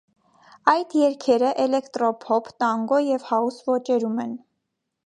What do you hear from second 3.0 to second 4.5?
և հաուս ոճերում են։